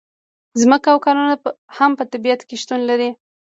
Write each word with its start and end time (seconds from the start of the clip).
ځمکه 0.61 0.87
او 0.93 0.97
کانونه 1.05 1.33
هم 1.77 1.91
په 1.99 2.03
طبیعت 2.11 2.41
کې 2.47 2.55
شتون 2.61 2.79
لري. 2.89 3.09